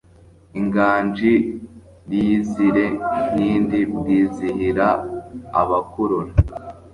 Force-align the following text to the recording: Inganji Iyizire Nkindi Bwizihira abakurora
Inganji 0.59 1.33
Iyizire 2.17 2.85
Nkindi 3.33 3.79
Bwizihira 3.95 4.87
abakurora 5.61 6.31